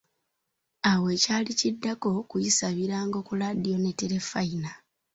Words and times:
Awo 0.91 1.05
ekyali 1.15 1.51
kiddako, 1.59 2.09
kuyisa 2.29 2.67
birango 2.77 3.19
ku 3.27 3.33
laadiyo 3.39 3.77
ne 3.79 3.91
terefayina. 3.99 4.71